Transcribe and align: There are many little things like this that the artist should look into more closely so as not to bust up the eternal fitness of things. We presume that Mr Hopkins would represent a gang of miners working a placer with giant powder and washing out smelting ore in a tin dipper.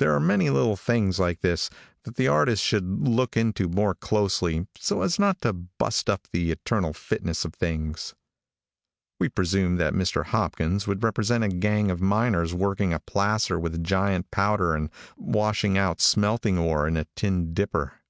There 0.00 0.12
are 0.12 0.18
many 0.18 0.50
little 0.50 0.74
things 0.74 1.20
like 1.20 1.38
this 1.38 1.70
that 2.02 2.16
the 2.16 2.26
artist 2.26 2.64
should 2.64 3.06
look 3.06 3.36
into 3.36 3.68
more 3.68 3.94
closely 3.94 4.66
so 4.76 5.02
as 5.02 5.20
not 5.20 5.40
to 5.42 5.52
bust 5.52 6.10
up 6.10 6.26
the 6.32 6.50
eternal 6.50 6.92
fitness 6.92 7.44
of 7.44 7.54
things. 7.54 8.12
We 9.20 9.28
presume 9.28 9.76
that 9.76 9.94
Mr 9.94 10.24
Hopkins 10.24 10.88
would 10.88 11.04
represent 11.04 11.44
a 11.44 11.48
gang 11.48 11.92
of 11.92 12.00
miners 12.00 12.52
working 12.52 12.92
a 12.92 12.98
placer 12.98 13.56
with 13.56 13.84
giant 13.84 14.32
powder 14.32 14.74
and 14.74 14.90
washing 15.16 15.78
out 15.78 16.00
smelting 16.00 16.58
ore 16.58 16.88
in 16.88 16.96
a 16.96 17.04
tin 17.14 17.54
dipper. 17.54 18.00